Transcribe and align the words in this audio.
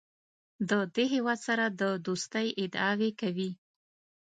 د 0.69 0.71
دې 0.95 1.05
هېواد 1.13 1.39
سره 1.47 1.65
د 1.81 1.83
دوستۍ 2.05 2.47
ادعاوې 2.63 3.09
کوي. 3.21 3.49